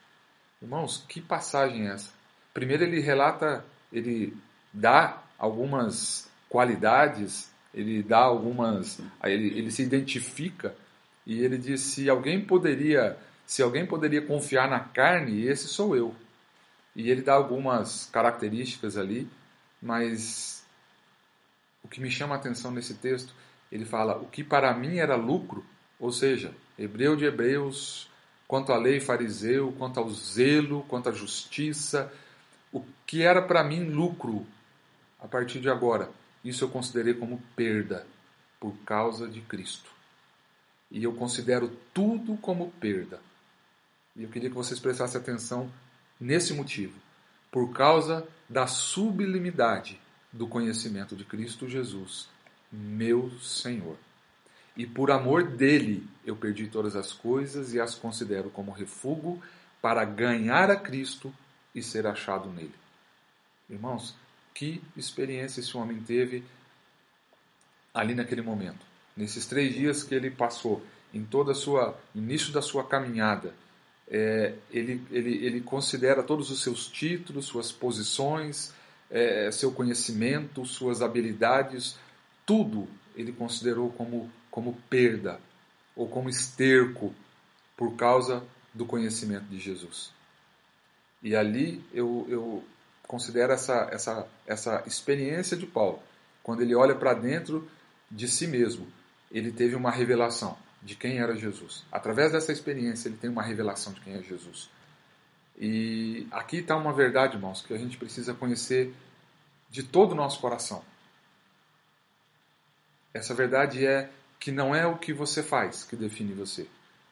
[0.61, 2.11] Irmãos, que passagem é essa?
[2.53, 4.37] Primeiro ele relata, ele
[4.73, 10.75] dá algumas qualidades, ele dá algumas, ele, ele se identifica
[11.25, 16.13] e ele diz se alguém poderia, se alguém poderia confiar na carne, esse sou eu.
[16.97, 19.31] E ele dá algumas características ali,
[19.81, 20.62] mas
[21.83, 23.35] o que me chama a atenção nesse texto,
[23.71, 25.65] ele fala: o que para mim era lucro,
[25.99, 28.09] ou seja, hebreu de hebreus,
[28.47, 32.13] quanto à lei fariseu, quanto ao zelo, quanto à justiça,
[32.73, 34.47] o que era para mim lucro,
[35.21, 36.11] a partir de agora,
[36.45, 38.07] isso eu considerei como perda
[38.59, 39.91] por causa de Cristo.
[40.91, 43.21] E eu considero tudo como perda.
[44.15, 45.73] E eu queria que vocês prestassem atenção
[46.21, 46.99] nesse motivo.
[47.51, 49.99] Por causa da sublimidade
[50.33, 52.29] do conhecimento de Cristo Jesus,
[52.71, 53.97] meu Senhor.
[54.77, 59.43] E por amor dele eu perdi todas as coisas e as considero como refúgio
[59.83, 61.33] para ganhar a Cristo
[61.75, 62.75] e ser achado nele.
[63.69, 64.15] Irmãos,
[64.55, 66.45] que experiência esse homem teve
[67.93, 68.85] ali naquele momento.
[69.17, 73.55] Nesses três dias que ele passou, em a sua início da sua caminhada,
[74.09, 78.73] é, ele, ele, ele considera todos os seus títulos, suas posições,
[79.13, 81.97] é, seu conhecimento, suas habilidades,
[82.45, 85.41] tudo ele considerou como como perda
[85.97, 87.13] ou como esterco
[87.75, 90.13] por causa do conhecimento de Jesus.
[91.23, 92.65] E ali eu, eu
[93.09, 96.03] considero essa, essa, essa experiência de Paulo,
[96.43, 97.69] quando ele olha para dentro
[98.11, 98.87] de si mesmo,
[99.31, 101.85] ele teve uma revelação de quem era Jesus.
[101.91, 104.69] Através dessa experiência, ele tem uma revelação de quem é Jesus.
[105.59, 108.95] E aqui está uma verdade, irmãos, que a gente precisa conhecer
[109.71, 110.85] de todo o nosso coração.
[113.15, 114.11] Essa verdade é
[114.41, 116.67] que não é o que você faz que define você,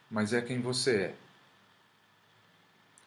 [0.09, 1.15] mas é quem você é.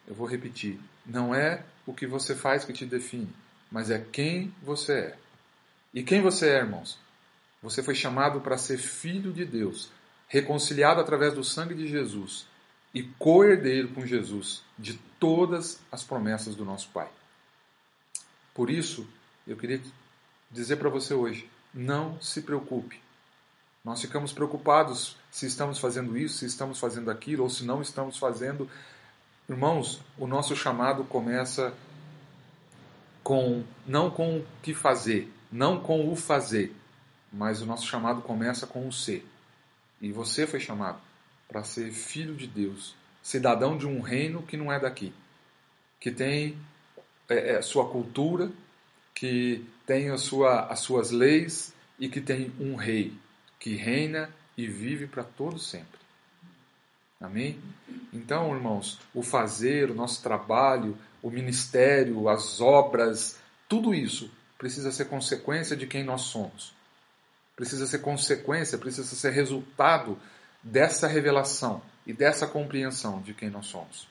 [0.07, 3.33] Eu vou repetir: não é o que você faz que te define,
[3.71, 5.19] mas é quem você é.
[5.93, 6.99] E quem você é, irmãos?
[7.63, 9.91] Você foi chamado para ser filho de Deus,
[10.29, 12.47] reconciliado através do sangue de Jesus
[12.93, 17.09] e co-herdeiro com Jesus de todas as promessas do nosso Pai.
[18.53, 19.09] Por isso,
[19.47, 19.81] eu queria
[20.51, 23.01] dizer para você hoje: não se preocupe.
[23.83, 28.19] Nós ficamos preocupados se estamos fazendo isso, se estamos fazendo aquilo, ou se não estamos
[28.19, 28.69] fazendo.
[29.49, 31.73] Irmãos, o nosso chamado começa
[33.23, 36.77] com não com o que fazer, não com o fazer,
[37.33, 39.27] mas o nosso chamado começa com o ser.
[40.03, 40.99] E você foi chamado
[41.49, 45.13] para ser filho de Deus, cidadão de um reino que não é daqui,
[45.99, 46.59] que tem
[47.27, 48.53] é, é, sua cultura,
[49.15, 53.15] que tem a sua, as suas leis e que tem um rei
[53.59, 55.99] que reina e vive para todo sempre.
[57.19, 57.59] Amém?
[58.13, 65.07] Então, irmãos, o fazer, o nosso trabalho, o ministério, as obras, tudo isso precisa ser
[65.07, 66.75] consequência de quem nós somos.
[67.57, 70.19] Precisa ser consequência, precisa ser resultado
[70.65, 74.09] dessa revelação e dessa compreensão de quem nós somos.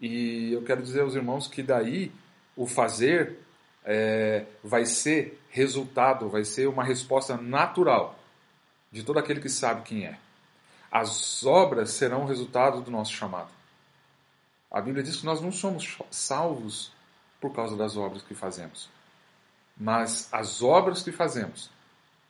[0.00, 2.12] E eu quero dizer aos irmãos que daí
[2.56, 3.38] o fazer
[3.84, 8.18] é, vai ser resultado, vai ser uma resposta natural
[8.90, 10.18] de todo aquele que sabe quem é.
[10.90, 13.50] As obras serão resultado do nosso chamado.
[14.70, 16.92] A Bíblia diz que nós não somos salvos
[17.40, 18.90] por causa das obras que fazemos.
[19.76, 21.70] Mas as obras que fazemos,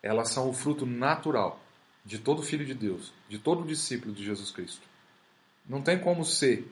[0.03, 1.59] elas são o fruto natural
[2.05, 4.83] de todo filho de Deus, de todo discípulo de Jesus Cristo.
[5.69, 6.71] Não tem como ser,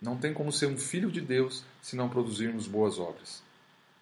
[0.00, 3.42] não tem como ser um filho de Deus se não produzirmos boas obras.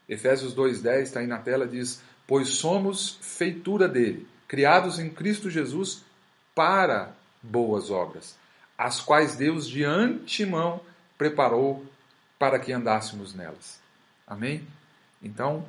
[0.08, 6.02] Efésios 2:10 está aí na tela diz: "Pois somos feitura dele, criados em Cristo Jesus
[6.54, 8.36] para boas obras,
[8.76, 10.80] as quais Deus de antemão
[11.18, 11.84] preparou
[12.38, 13.80] para que andássemos nelas.
[14.26, 14.66] Amém?
[15.22, 15.64] Então,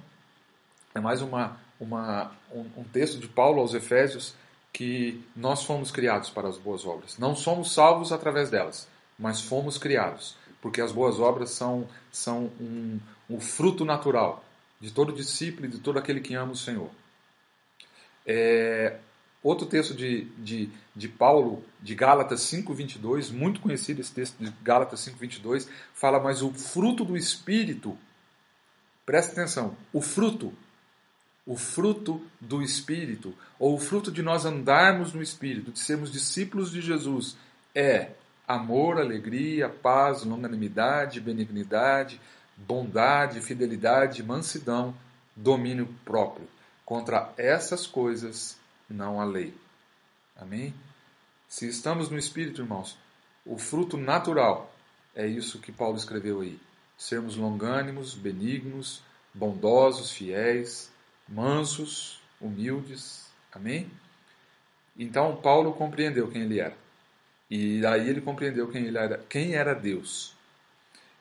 [0.96, 4.34] é mais uma, uma, um, um texto de Paulo aos Efésios
[4.74, 7.20] que nós fomos criados para as boas obras.
[7.20, 13.00] Não somos salvos através delas, mas fomos criados, porque as boas obras são, são um,
[13.30, 14.44] um fruto natural
[14.82, 16.90] de todo discípulo e de todo aquele que ama o Senhor.
[18.26, 18.98] É,
[19.44, 25.02] outro texto de, de, de Paulo, de Gálatas 5,22, muito conhecido esse texto de Gálatas
[25.08, 27.96] 5,22, fala, mas o fruto do Espírito,
[29.06, 30.52] presta atenção, o fruto,
[31.46, 36.72] o fruto do Espírito, ou o fruto de nós andarmos no Espírito, de sermos discípulos
[36.72, 37.36] de Jesus,
[37.76, 38.12] é
[38.48, 42.20] amor, alegria, paz, longanimidade, benignidade,
[42.56, 44.96] bondade, fidelidade, mansidão,
[45.36, 46.48] domínio próprio.
[46.86, 48.58] Contra essas coisas
[48.90, 49.54] não há lei.
[50.36, 50.74] Amém?
[51.48, 52.98] Se estamos no Espírito, irmãos,
[53.46, 54.74] o fruto natural
[55.16, 56.60] é isso que Paulo escreveu aí.
[56.98, 59.02] Sermos longânimos, benignos,
[59.34, 60.92] bondosos, fiéis,
[61.28, 63.28] mansos, humildes.
[63.52, 63.90] Amém?
[64.98, 66.76] Então Paulo compreendeu quem ele era.
[67.50, 70.36] E aí ele compreendeu quem ele era, quem era Deus.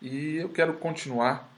[0.01, 1.49] E eu quero continuar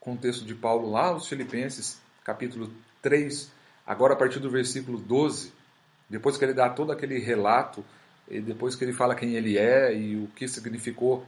[0.00, 3.50] com o texto de Paulo lá aos Filipenses, capítulo 3,
[3.86, 5.52] agora a partir do versículo 12,
[6.08, 7.84] depois que ele dá todo aquele relato,
[8.28, 11.26] e depois que ele fala quem ele é e o que significou,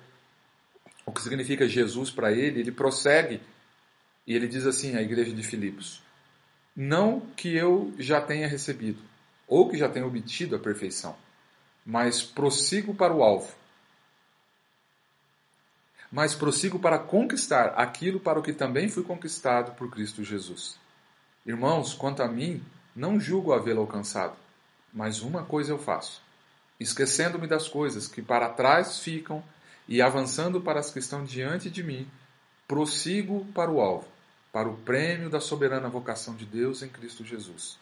[1.06, 3.40] o que significa Jesus para ele, ele prossegue
[4.28, 6.02] e ele diz assim à igreja de Filipos:
[6.76, 9.02] Não que eu já tenha recebido,
[9.46, 11.16] ou que já tenha obtido a perfeição,
[11.84, 13.50] mas prossigo para o alvo.
[16.12, 20.78] Mas prossigo para conquistar aquilo para o que também fui conquistado por Cristo Jesus.
[21.46, 22.62] Irmãos, quanto a mim,
[22.94, 24.36] não julgo havê-lo alcançado,
[24.92, 26.20] mas uma coisa eu faço:
[26.78, 29.42] esquecendo-me das coisas que para trás ficam
[29.88, 32.06] e avançando para as que estão diante de mim,
[32.66, 34.17] prossigo para o alvo,
[34.52, 37.78] para o prêmio da soberana vocação de Deus em Cristo Jesus.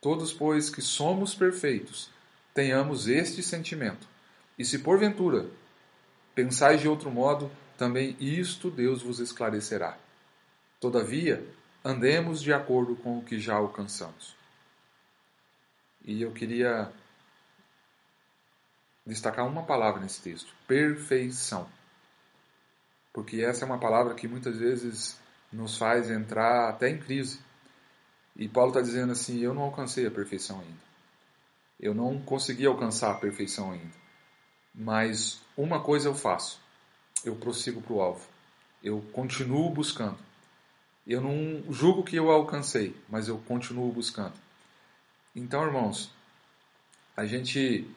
[0.00, 2.10] Todos, pois, que somos perfeitos,
[2.54, 4.06] tenhamos este sentimento.
[4.58, 5.46] E se porventura
[6.34, 9.98] pensais de outro modo, também isto Deus vos esclarecerá.
[10.80, 11.44] Todavia,
[11.84, 14.36] andemos de acordo com o que já alcançamos.
[16.04, 16.92] E eu queria
[19.04, 21.68] destacar uma palavra nesse texto: perfeição.
[23.12, 25.18] Porque essa é uma palavra que muitas vezes
[25.52, 27.40] nos faz entrar até em crise.
[28.36, 30.88] E Paulo está dizendo assim: eu não alcancei a perfeição ainda.
[31.80, 33.94] Eu não consegui alcançar a perfeição ainda.
[34.74, 36.60] Mas uma coisa eu faço:
[37.24, 38.26] eu prossigo para o alvo.
[38.82, 40.18] Eu continuo buscando.
[41.06, 44.34] Eu não julgo que eu alcancei, mas eu continuo buscando.
[45.34, 46.10] Então, irmãos,
[47.16, 47.88] a gente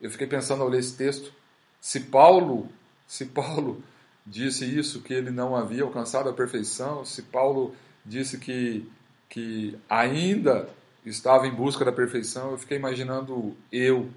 [0.00, 1.32] eu fiquei pensando ao ler esse texto,
[1.80, 2.68] se Paulo,
[3.06, 3.82] se Paulo
[4.30, 7.74] disse isso que ele não havia alcançado a perfeição, se Paulo
[8.06, 8.88] disse que
[9.28, 10.68] que ainda
[11.06, 14.10] estava em busca da perfeição, eu fiquei imaginando eu.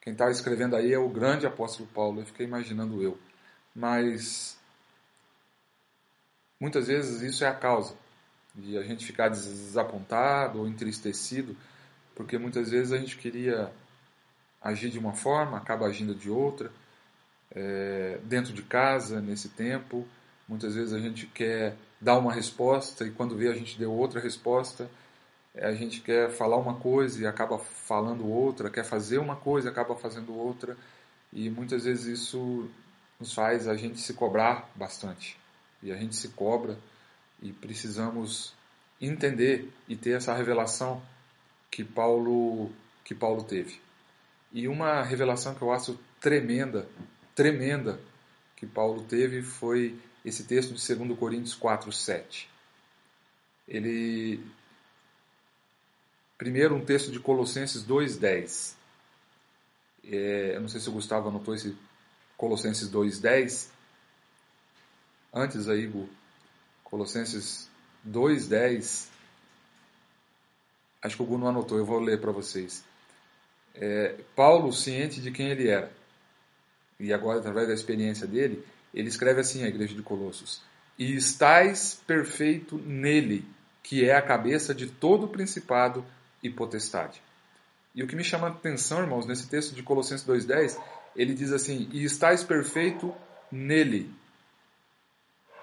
[0.00, 3.18] Quem está escrevendo aí é o grande apóstolo Paulo, eu fiquei imaginando eu.
[3.74, 4.56] Mas
[6.60, 7.96] muitas vezes isso é a causa
[8.54, 11.56] de a gente ficar desapontado ou entristecido,
[12.14, 13.72] porque muitas vezes a gente queria
[14.60, 16.70] agir de uma forma, acaba agindo de outra,
[17.54, 20.06] é, dentro de casa, nesse tempo.
[20.48, 24.20] Muitas vezes a gente quer dar uma resposta e quando vê a gente deu outra
[24.20, 24.90] resposta.
[25.54, 29.70] A gente quer falar uma coisa e acaba falando outra, quer fazer uma coisa e
[29.70, 30.76] acaba fazendo outra.
[31.32, 32.68] E muitas vezes isso
[33.20, 35.38] nos faz a gente se cobrar bastante.
[35.82, 36.78] E a gente se cobra
[37.40, 38.54] e precisamos
[39.00, 41.02] entender e ter essa revelação
[41.70, 42.70] que Paulo
[43.04, 43.80] que Paulo teve.
[44.52, 46.86] E uma revelação que eu acho tremenda,
[47.34, 48.00] tremenda
[48.56, 52.48] que Paulo teve foi esse texto de 2 Coríntios 4, 7.
[53.66, 54.44] Ele
[56.38, 58.76] primeiro um texto de Colossenses 2:10.
[60.04, 61.76] É, eu não sei se o Gustavo anotou esse
[62.36, 63.70] Colossenses 2:10.
[65.32, 66.08] Antes aí, Gu,
[66.84, 67.70] Colossenses
[68.04, 69.08] 2:10.
[71.00, 72.84] Acho que o Gu não anotou, eu vou ler para vocês.
[73.74, 75.92] É, Paulo, ciente de quem ele era,
[77.02, 80.62] e agora através da experiência dele, ele escreve assim à igreja de Colossos:
[80.98, 83.44] E estais perfeito nele,
[83.82, 86.04] que é a cabeça de todo principado
[86.42, 87.20] e potestade.
[87.94, 90.80] E o que me chama a atenção, irmãos, nesse texto de Colossenses 2,10,
[91.16, 93.14] ele diz assim: E estais perfeito
[93.50, 94.10] nele.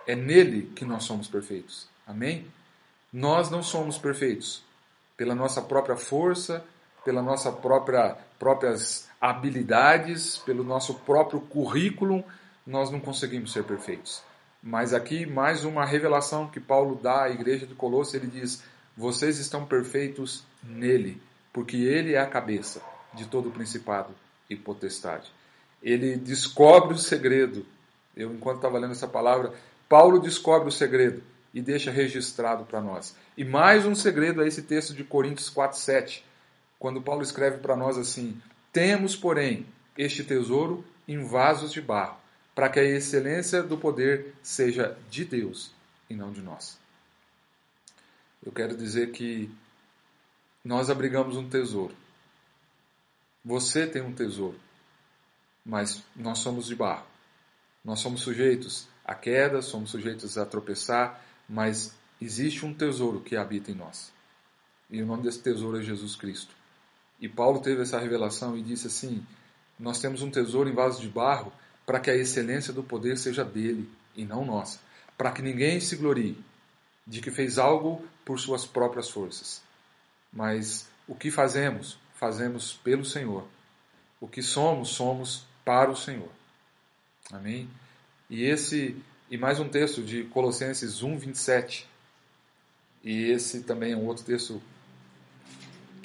[0.05, 1.87] É nele que nós somos perfeitos.
[2.05, 2.45] Amém?
[3.13, 4.63] Nós não somos perfeitos
[5.15, 6.65] pela nossa própria força,
[7.03, 12.23] pela nossa própria próprias habilidades, pelo nosso próprio currículo,
[12.65, 14.23] nós não conseguimos ser perfeitos.
[14.63, 18.63] Mas aqui mais uma revelação que Paulo dá à igreja de Colossos, ele diz:
[18.95, 21.21] "Vocês estão perfeitos nele,
[21.53, 22.81] porque ele é a cabeça
[23.13, 24.13] de todo o principado
[24.49, 25.31] e potestade."
[25.81, 27.65] Ele descobre o segredo.
[28.15, 29.53] Eu enquanto estava lendo essa palavra,
[29.87, 33.15] Paulo descobre o segredo e deixa registrado para nós.
[33.37, 36.23] E mais um segredo é esse texto de Coríntios 4:7,
[36.79, 42.17] quando Paulo escreve para nós assim: "Temos, porém, este tesouro em vasos de barro,
[42.55, 45.71] para que a excelência do poder seja de Deus
[46.09, 46.79] e não de nós."
[48.43, 49.51] Eu quero dizer que
[50.63, 51.93] nós abrigamos um tesouro.
[53.43, 54.57] Você tem um tesouro,
[55.65, 57.05] mas nós somos de barro.
[57.83, 63.71] Nós somos sujeitos à queda, somos sujeitos a tropeçar, mas existe um tesouro que habita
[63.71, 64.11] em nós.
[64.89, 66.58] E o nome desse tesouro é Jesus Cristo.
[67.19, 69.25] E Paulo teve essa revelação e disse assim:
[69.79, 71.51] Nós temos um tesouro em vaso de barro
[71.85, 74.79] para que a excelência do poder seja dele e não nossa,
[75.17, 76.37] para que ninguém se glorie
[77.05, 79.61] de que fez algo por suas próprias forças.
[80.31, 83.47] Mas o que fazemos, fazemos pelo Senhor.
[84.21, 86.29] O que somos, somos para o Senhor.
[87.31, 87.69] Amém?
[88.29, 88.95] E esse
[89.31, 91.87] e mais um texto de Colossenses 1, 27.
[93.03, 94.61] E esse também é um outro texto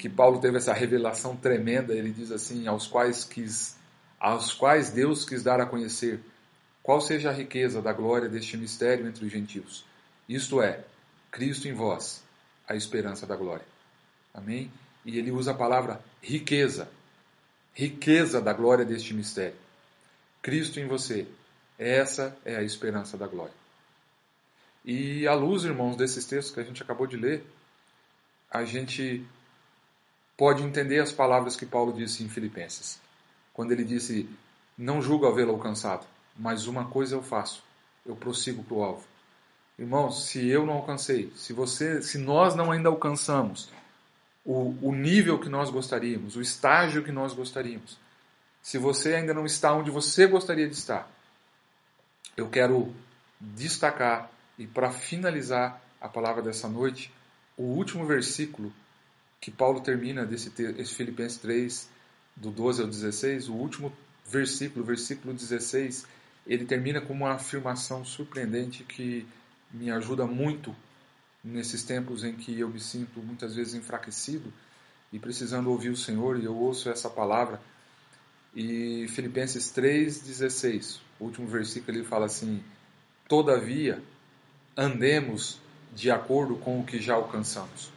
[0.05, 3.75] que Paulo teve essa revelação tremenda, ele diz assim, aos quais quis,
[4.19, 6.19] aos quais Deus quis dar a conhecer
[6.83, 9.83] qual seja a riqueza da glória deste mistério entre os gentios.
[10.29, 10.83] Isto é,
[11.31, 12.23] Cristo em vós,
[12.67, 13.65] a esperança da glória.
[14.31, 14.71] Amém?
[15.03, 16.87] E ele usa a palavra riqueza.
[17.73, 19.57] Riqueza da glória deste mistério.
[20.39, 21.25] Cristo em você.
[21.79, 23.55] Essa é a esperança da glória.
[24.85, 27.43] E à luz, irmãos, desses textos que a gente acabou de ler,
[28.51, 29.25] a gente
[30.37, 32.99] pode entender as palavras que Paulo disse em Filipenses,
[33.53, 34.29] quando ele disse:
[34.77, 36.05] Não julgo havê-lo alcançado,
[36.35, 37.63] mas uma coisa eu faço,
[38.05, 39.05] eu prossigo para o alvo.
[39.77, 43.69] Irmãos, se eu não alcancei, se você, se nós não ainda alcançamos
[44.45, 47.97] o, o nível que nós gostaríamos, o estágio que nós gostaríamos,
[48.61, 51.09] se você ainda não está onde você gostaria de estar,
[52.37, 52.93] eu quero
[53.39, 57.11] destacar e para finalizar a palavra dessa noite,
[57.57, 58.71] o último versículo
[59.45, 61.87] que Paulo termina desse esse Filipenses 3,
[62.35, 63.93] do 12 ao 16, o último
[64.27, 66.07] versículo, versículo 16,
[66.47, 69.23] ele termina com uma afirmação surpreendente que
[69.71, 70.75] me ajuda muito
[71.43, 74.51] nesses tempos em que eu me sinto muitas vezes enfraquecido
[75.13, 77.61] e precisando ouvir o Senhor, e eu ouço essa palavra.
[78.55, 82.63] E Filipenses 3,16, o último versículo, ele fala assim:
[83.29, 84.01] Todavia,
[84.75, 85.61] andemos
[85.93, 87.93] de acordo com o que já alcançamos.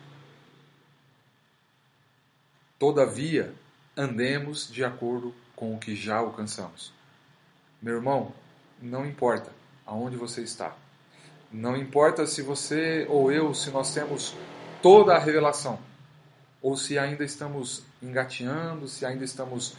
[2.79, 3.53] Todavia,
[3.97, 6.93] andemos de acordo com o que já alcançamos.
[7.83, 8.33] Meu irmão,
[8.81, 9.51] não importa
[9.85, 10.77] aonde você está.
[11.51, 14.37] Não importa se você ou eu, se nós temos
[14.81, 15.79] toda a revelação,
[16.61, 19.77] ou se ainda estamos engateando, se ainda estamos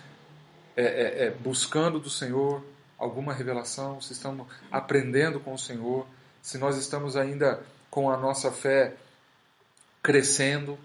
[0.76, 2.64] é, é, é, buscando do Senhor
[2.98, 6.06] alguma revelação, se estamos aprendendo com o Senhor,
[6.42, 8.96] se nós estamos ainda com a nossa fé
[10.02, 10.78] crescendo,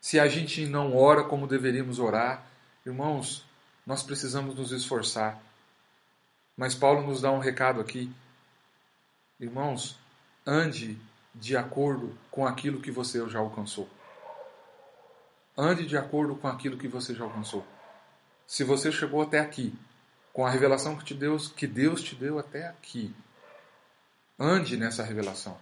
[0.00, 2.46] se a gente não ora como deveríamos orar,
[2.86, 3.44] irmãos,
[3.86, 5.40] nós precisamos nos esforçar.
[6.56, 8.10] Mas Paulo nos dá um recado aqui.
[9.38, 9.98] Irmãos,
[10.46, 10.98] ande
[11.34, 13.88] de acordo com aquilo que você já alcançou.
[15.56, 17.66] Ande de acordo com aquilo que você já alcançou.
[18.46, 19.74] Se você chegou até aqui,
[20.32, 23.14] com a revelação que, te Deus, que Deus te deu até aqui,
[24.38, 25.58] ande nessa revelação.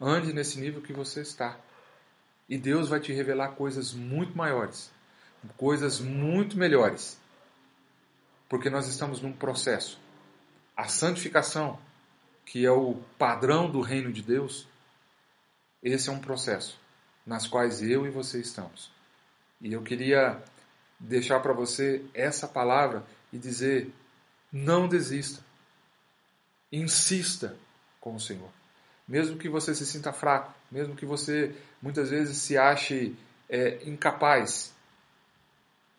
[0.00, 1.58] Ande nesse nível que você está.
[2.48, 4.90] E Deus vai te revelar coisas muito maiores,
[5.56, 7.18] coisas muito melhores.
[8.48, 9.98] Porque nós estamos num processo.
[10.76, 11.78] A santificação,
[12.44, 14.66] que é o padrão do reino de Deus,
[15.82, 16.78] esse é um processo
[17.26, 18.90] nas quais eu e você estamos.
[19.60, 20.42] E eu queria
[20.98, 23.92] deixar para você essa palavra e dizer:
[24.52, 25.42] não desista.
[26.70, 27.56] Insista
[28.00, 28.50] com o Senhor.
[29.12, 33.14] Mesmo que você se sinta fraco, mesmo que você muitas vezes se ache
[33.46, 34.72] é, incapaz,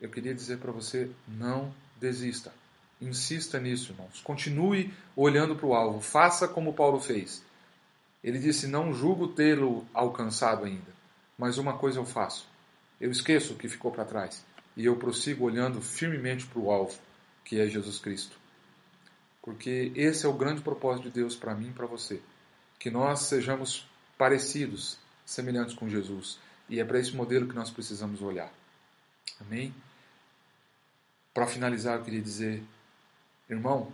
[0.01, 2.51] eu queria dizer para você: não desista.
[2.99, 4.19] Insista nisso, irmãos.
[4.21, 6.01] Continue olhando para o alvo.
[6.01, 7.43] Faça como Paulo fez.
[8.23, 10.91] Ele disse: Não julgo tê-lo alcançado ainda,
[11.37, 12.47] mas uma coisa eu faço.
[12.99, 14.43] Eu esqueço o que ficou para trás
[14.75, 16.97] e eu prossigo olhando firmemente para o alvo,
[17.45, 18.35] que é Jesus Cristo.
[19.39, 22.19] Porque esse é o grande propósito de Deus para mim e para você
[22.83, 26.37] que nós sejamos parecidos, semelhantes com Jesus.
[26.67, 28.51] E é para esse modelo que nós precisamos olhar.
[29.39, 29.73] Amém?
[31.33, 32.61] Para finalizar, eu queria dizer,
[33.49, 33.89] irmão,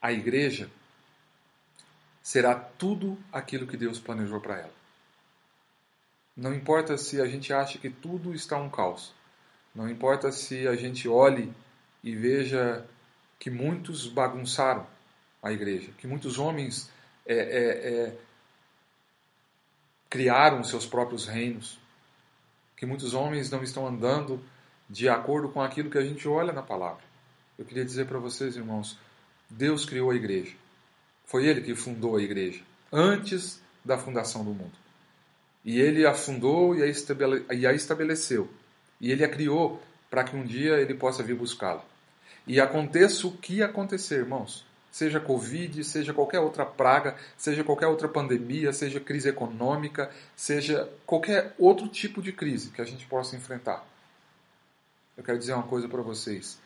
[0.00, 0.70] a igreja
[2.22, 4.74] será tudo aquilo que Deus planejou para ela.
[6.34, 9.12] Não importa se a gente acha que tudo está um caos.
[9.74, 11.52] Não importa se a gente olhe
[12.02, 12.86] e veja
[13.38, 14.86] que muitos bagunçaram
[15.42, 16.88] a igreja, que muitos homens
[17.26, 18.29] é, é, é,
[20.10, 21.78] criaram seus próprios reinos,
[22.76, 24.42] que muitos homens não estão andando
[24.88, 27.02] de acordo com aquilo que a gente olha na palavra.
[27.56, 28.98] Eu queria dizer para vocês, irmãos,
[29.48, 30.52] Deus criou a igreja.
[31.24, 32.60] Foi Ele que fundou a igreja,
[32.92, 34.72] antes da fundação do mundo.
[35.64, 38.50] E Ele a fundou e a estabeleceu.
[39.00, 39.80] E Ele a criou
[40.10, 41.84] para que um dia Ele possa vir buscá-la.
[42.46, 48.08] E aconteça o que acontecer, irmãos, seja Covid, seja qualquer outra praga, seja qualquer outra
[48.08, 53.86] pandemia, seja crise econômica, seja qualquer outro tipo de crise que a gente possa enfrentar.
[55.16, 56.58] Eu quero dizer uma coisa para vocês: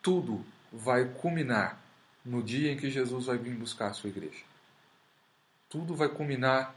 [0.00, 1.80] tudo vai culminar
[2.24, 4.44] no dia em que Jesus vai vir buscar a sua igreja.
[5.68, 6.74] Tudo vai culminar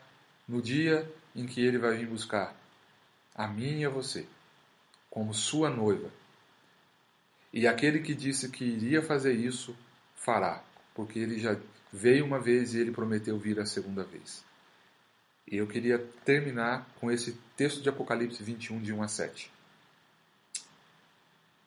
[0.47, 2.55] no dia em que ele vai vir buscar
[3.35, 4.25] a mim e a você,
[5.09, 6.09] como sua noiva.
[7.53, 9.75] E aquele que disse que iria fazer isso,
[10.15, 10.63] fará
[10.97, 11.55] porque ele já
[11.93, 14.43] veio uma vez e ele prometeu vir a segunda vez.
[15.49, 19.51] E eu queria terminar com esse texto de Apocalipse 21, de 1 a 7.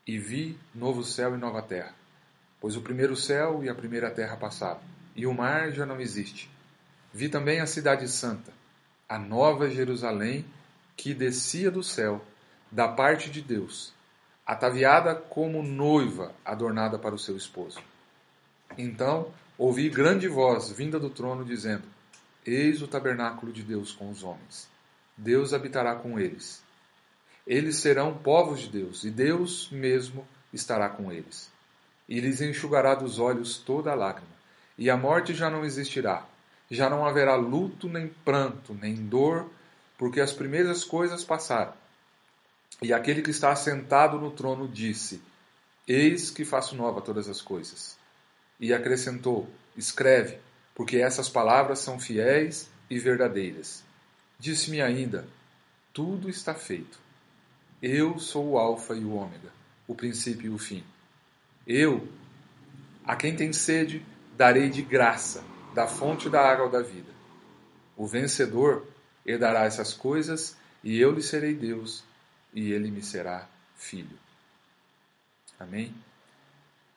[0.05, 1.95] E vi novo céu e nova terra,
[2.61, 4.81] pois o primeiro céu e a primeira terra passaram,
[5.15, 6.51] e o mar já não existe.
[7.15, 8.53] Vi também a cidade santa,
[9.09, 10.45] a nova Jerusalém,
[10.97, 12.25] que descia do céu,
[12.71, 13.95] da parte de Deus,
[14.45, 17.81] ataviada como noiva adornada para o seu esposo.
[18.79, 21.85] Então ouvi grande voz vinda do trono dizendo:
[22.47, 24.69] Eis o tabernáculo de Deus com os homens.
[25.17, 26.63] Deus habitará com eles.
[27.47, 31.51] Eles serão povos de Deus, e Deus mesmo estará com eles.
[32.09, 34.31] E lhes enxugará dos olhos toda a lágrima,
[34.79, 36.27] e a morte já não existirá.
[36.71, 39.51] Já não haverá luto, nem pranto, nem dor,
[39.99, 41.73] porque as primeiras coisas passaram.
[42.81, 45.21] E aquele que está assentado no trono disse:
[45.87, 48.00] Eis que faço nova todas as coisas
[48.61, 50.39] e acrescentou: Escreve,
[50.75, 53.83] porque essas palavras são fiéis e verdadeiras.
[54.39, 55.27] Disse-me ainda:
[55.93, 56.99] Tudo está feito.
[57.83, 59.51] Eu sou o Alfa e o Ômega,
[59.89, 60.85] o princípio e o fim.
[61.67, 62.07] Eu,
[63.05, 64.05] a quem tem sede,
[64.37, 65.43] darei de graça
[65.75, 67.11] da fonte da água da vida.
[67.97, 68.87] O vencedor
[69.25, 72.05] herdará essas coisas, e eu lhe serei Deus,
[72.53, 74.19] e ele me será filho.
[75.59, 75.95] Amém?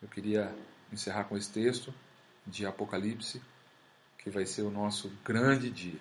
[0.01, 0.53] Eu queria
[0.93, 1.93] encerrar com esse texto
[2.45, 3.41] de Apocalipse,
[4.17, 5.99] que vai ser o nosso grande dia.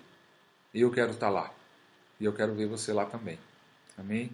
[0.74, 1.52] Eu quero estar lá.
[2.20, 3.38] E eu quero ver você lá também.
[3.98, 4.30] Amém?